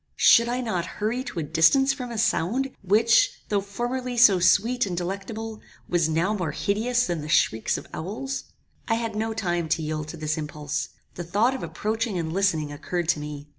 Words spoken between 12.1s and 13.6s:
and listening occurred to me.